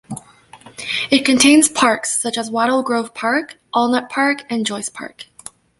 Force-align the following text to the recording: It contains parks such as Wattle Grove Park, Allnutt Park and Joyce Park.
It 1.11 1.23
contains 1.25 1.69
parks 1.69 2.19
such 2.19 2.35
as 2.35 2.49
Wattle 2.49 2.81
Grove 2.81 3.13
Park, 3.13 3.59
Allnutt 3.71 4.09
Park 4.09 4.41
and 4.49 4.65
Joyce 4.65 4.89
Park. 4.89 5.25